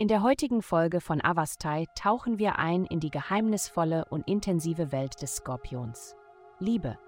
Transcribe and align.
In 0.00 0.08
der 0.08 0.22
heutigen 0.22 0.62
Folge 0.62 1.02
von 1.02 1.22
Avastai 1.22 1.84
tauchen 1.94 2.38
wir 2.38 2.58
ein 2.58 2.86
in 2.86 3.00
die 3.00 3.10
geheimnisvolle 3.10 4.06
und 4.06 4.26
intensive 4.26 4.92
Welt 4.92 5.20
des 5.20 5.36
Skorpions. 5.36 6.16
Liebe. 6.58 6.98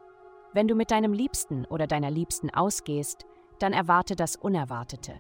Wenn 0.53 0.69
du 0.69 0.75
mit 0.75 0.91
deinem 0.91 1.15
Liebsten 1.15 1.65
oder 1.65 1.87
deiner 1.87 2.11
Liebsten 2.11 2.51
ausgehst, 2.51 3.25
dann 3.59 3.73
erwarte 3.73 4.15
das 4.15 4.37
Unerwartete. 4.37 5.15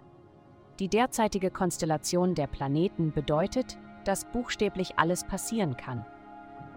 Die 0.80 0.89
derzeitige 0.89 1.51
Konstellation 1.51 2.34
der 2.34 2.47
Planeten 2.47 3.11
bedeutet, 3.11 3.79
dass 4.05 4.27
buchstäblich 4.27 4.98
alles 4.98 5.24
passieren 5.24 5.79
kann. 5.79 6.05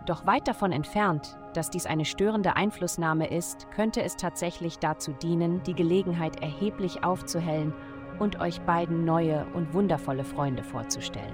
Doch 0.06 0.26
weit 0.26 0.48
davon 0.48 0.72
entfernt, 0.72 1.38
dass 1.54 1.72
dies 1.72 1.86
eine 1.86 2.06
störende 2.06 2.56
Einflussnahme 2.56 3.28
ist, 3.28 3.70
könnte 3.72 4.02
es 4.02 4.16
tatsächlich 4.16 4.80
dazu 4.80 5.12
dienen, 5.12 5.62
die 5.64 5.76
Gelegenheit 5.76 6.42
erheblich 6.42 7.04
aufzuhellen 7.04 7.74
und 8.20 8.40
euch 8.40 8.62
beiden 8.62 9.06
neue 9.06 9.46
und 9.54 9.74
wundervolle 9.74 10.24
Freunde 10.24 10.64
vorzustellen. 10.64 11.34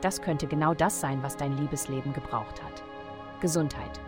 Das 0.00 0.20
könnte 0.20 0.46
genau 0.46 0.74
das 0.74 1.00
sein, 1.00 1.22
was 1.22 1.36
dein 1.36 1.56
Liebesleben 1.56 2.12
gebraucht 2.12 2.62
hat. 2.62 2.82
Gesundheit. 3.40 4.00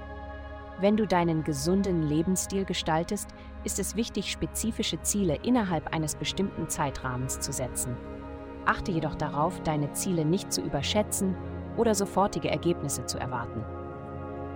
Wenn 0.78 0.96
du 0.96 1.06
deinen 1.06 1.42
gesunden 1.42 2.02
Lebensstil 2.02 2.66
gestaltest, 2.66 3.30
ist 3.64 3.78
es 3.78 3.96
wichtig, 3.96 4.30
spezifische 4.30 5.00
Ziele 5.00 5.36
innerhalb 5.42 5.94
eines 5.94 6.14
bestimmten 6.14 6.68
Zeitrahmens 6.68 7.40
zu 7.40 7.50
setzen. 7.50 7.96
Achte 8.66 8.92
jedoch 8.92 9.14
darauf, 9.14 9.60
deine 9.62 9.92
Ziele 9.92 10.24
nicht 10.24 10.52
zu 10.52 10.60
überschätzen 10.60 11.34
oder 11.78 11.94
sofortige 11.94 12.50
Ergebnisse 12.50 13.06
zu 13.06 13.18
erwarten. 13.18 13.64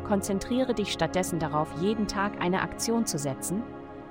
Konzentriere 0.06 0.74
dich 0.74 0.92
stattdessen 0.92 1.38
darauf, 1.38 1.68
jeden 1.80 2.06
Tag 2.06 2.40
eine 2.42 2.62
Aktion 2.62 3.06
zu 3.06 3.16
setzen, 3.16 3.62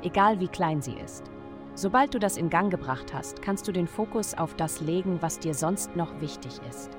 egal 0.02 0.40
wie 0.40 0.48
klein 0.48 0.82
sie 0.82 0.94
ist. 0.94 1.30
Sobald 1.80 2.14
du 2.14 2.20
das 2.20 2.36
in 2.36 2.50
Gang 2.50 2.70
gebracht 2.70 3.14
hast, 3.14 3.42
kannst 3.42 3.66
du 3.66 3.72
den 3.72 3.88
Fokus 3.88 4.34
auf 4.34 4.54
das 4.54 4.82
legen, 4.82 5.22
was 5.22 5.40
dir 5.40 5.54
sonst 5.54 5.96
noch 5.96 6.20
wichtig 6.20 6.60
ist. 6.70 6.90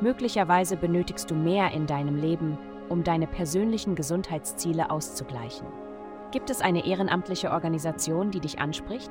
Möglicherweise 0.00 0.78
benötigst 0.78 1.30
du 1.30 1.34
mehr 1.34 1.72
in 1.72 1.86
deinem 1.86 2.16
Leben, 2.16 2.56
um 2.88 3.04
deine 3.04 3.26
persönlichen 3.26 3.94
Gesundheitsziele 3.94 4.90
auszugleichen. 4.90 5.66
Gibt 6.30 6.48
es 6.48 6.62
eine 6.62 6.86
ehrenamtliche 6.86 7.50
Organisation, 7.50 8.30
die 8.30 8.40
dich 8.40 8.60
anspricht? 8.60 9.10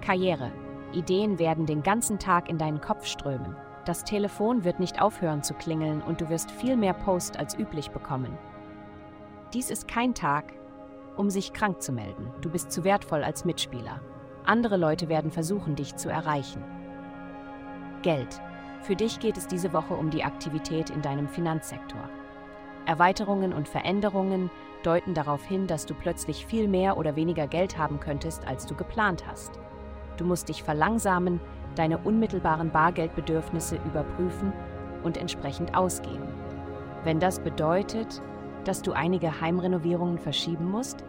Karriere. 0.00 0.50
Ideen 0.94 1.38
werden 1.38 1.66
den 1.66 1.82
ganzen 1.82 2.18
Tag 2.18 2.48
in 2.48 2.56
deinen 2.56 2.80
Kopf 2.80 3.04
strömen. 3.04 3.54
Das 3.84 4.02
Telefon 4.02 4.64
wird 4.64 4.80
nicht 4.80 5.02
aufhören 5.02 5.42
zu 5.42 5.52
klingeln 5.52 6.00
und 6.00 6.22
du 6.22 6.30
wirst 6.30 6.50
viel 6.50 6.78
mehr 6.78 6.94
Post 6.94 7.38
als 7.38 7.58
üblich 7.58 7.90
bekommen. 7.90 8.38
Dies 9.52 9.68
ist 9.68 9.86
kein 9.88 10.14
Tag, 10.14 10.54
um 11.16 11.30
sich 11.30 11.52
krank 11.52 11.82
zu 11.82 11.92
melden. 11.92 12.30
Du 12.40 12.50
bist 12.50 12.72
zu 12.72 12.84
wertvoll 12.84 13.22
als 13.22 13.44
Mitspieler. 13.44 14.00
Andere 14.44 14.76
Leute 14.76 15.08
werden 15.08 15.30
versuchen, 15.30 15.74
dich 15.76 15.96
zu 15.96 16.08
erreichen. 16.08 16.62
Geld. 18.02 18.40
Für 18.82 18.96
dich 18.96 19.18
geht 19.18 19.38
es 19.38 19.46
diese 19.46 19.72
Woche 19.72 19.94
um 19.94 20.10
die 20.10 20.24
Aktivität 20.24 20.90
in 20.90 21.00
deinem 21.00 21.28
Finanzsektor. 21.28 22.08
Erweiterungen 22.84 23.54
und 23.54 23.66
Veränderungen 23.66 24.50
deuten 24.82 25.14
darauf 25.14 25.42
hin, 25.44 25.66
dass 25.66 25.86
du 25.86 25.94
plötzlich 25.94 26.44
viel 26.44 26.68
mehr 26.68 26.98
oder 26.98 27.16
weniger 27.16 27.46
Geld 27.46 27.78
haben 27.78 28.00
könntest, 28.00 28.46
als 28.46 28.66
du 28.66 28.74
geplant 28.74 29.24
hast. 29.26 29.58
Du 30.18 30.24
musst 30.24 30.48
dich 30.48 30.62
verlangsamen, 30.62 31.40
deine 31.74 31.98
unmittelbaren 31.98 32.70
Bargeldbedürfnisse 32.70 33.76
überprüfen 33.76 34.52
und 35.02 35.16
entsprechend 35.16 35.74
ausgeben. 35.74 36.28
Wenn 37.02 37.20
das 37.20 37.40
bedeutet, 37.40 38.22
dass 38.64 38.82
du 38.82 38.92
einige 38.92 39.40
Heimrenovierungen 39.40 40.18
verschieben 40.18 40.70
musst, 40.70 41.04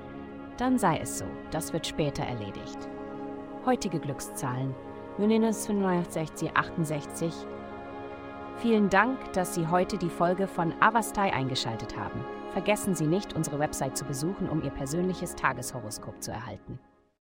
dann 0.58 0.78
sei 0.78 1.00
es 1.00 1.20
so, 1.20 1.26
das 1.52 1.74
wird 1.74 1.88
später 1.88 2.24
erledigt. 2.24 2.78
Heutige 3.66 4.00
Glückszahlen 4.00 4.74
minus 5.18 5.66
65 5.68 6.52
68. 6.56 7.34
Vielen 8.58 8.90
Dank, 8.90 9.34
dass 9.34 9.56
Sie 9.56 9.68
heute 9.68 9.98
die 9.98 10.10
Folge 10.10 10.48
von 10.48 10.74
Avastai 10.80 11.34
eingeschaltet 11.34 11.98
haben. 11.98 12.24
Vergessen 12.54 12.96
Sie 12.96 13.08
nicht, 13.08 13.34
unsere 13.34 13.60
Website 13.60 13.98
zu 13.98 14.06
besuchen, 14.06 14.50
um 14.50 14.64
Ihr 14.64 14.72
persönliches 14.72 15.36
Tageshoroskop 15.36 16.22
zu 16.22 16.32
erhalten. 16.32 16.80